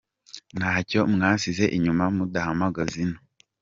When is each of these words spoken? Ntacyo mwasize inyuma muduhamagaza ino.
Ntacyo 0.57 0.99
mwasize 1.13 1.65
inyuma 1.77 2.03
muduhamagaza 2.15 2.95
ino. 3.03 3.17